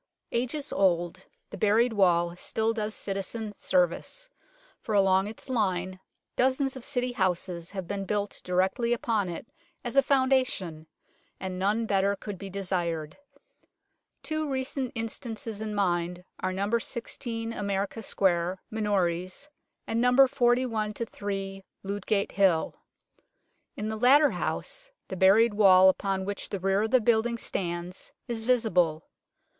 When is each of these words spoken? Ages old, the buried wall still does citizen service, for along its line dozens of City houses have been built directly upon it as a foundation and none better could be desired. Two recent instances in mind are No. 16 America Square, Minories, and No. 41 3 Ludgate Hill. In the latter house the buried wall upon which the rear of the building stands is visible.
Ages 0.31 0.73
old, 0.73 1.27
the 1.51 1.59
buried 1.59 1.93
wall 1.93 2.35
still 2.35 2.73
does 2.73 2.95
citizen 2.95 3.53
service, 3.55 4.27
for 4.79 4.95
along 4.95 5.27
its 5.27 5.47
line 5.47 5.99
dozens 6.35 6.75
of 6.75 6.83
City 6.83 7.11
houses 7.11 7.69
have 7.69 7.85
been 7.87 8.05
built 8.05 8.41
directly 8.43 8.93
upon 8.93 9.29
it 9.29 9.45
as 9.83 9.95
a 9.95 10.01
foundation 10.01 10.87
and 11.39 11.59
none 11.59 11.85
better 11.85 12.15
could 12.15 12.39
be 12.39 12.49
desired. 12.49 13.15
Two 14.23 14.49
recent 14.49 14.91
instances 14.95 15.61
in 15.61 15.75
mind 15.75 16.23
are 16.39 16.51
No. 16.51 16.79
16 16.79 17.53
America 17.53 18.01
Square, 18.01 18.59
Minories, 18.71 19.49
and 19.85 20.01
No. 20.01 20.25
41 20.27 20.95
3 20.95 21.63
Ludgate 21.83 22.31
Hill. 22.31 22.73
In 23.77 23.89
the 23.89 23.97
latter 23.97 24.31
house 24.31 24.89
the 25.09 25.15
buried 25.15 25.53
wall 25.53 25.89
upon 25.89 26.25
which 26.25 26.49
the 26.49 26.59
rear 26.59 26.81
of 26.81 26.89
the 26.89 26.99
building 27.01 27.37
stands 27.37 28.11
is 28.27 28.45
visible. 28.45 29.05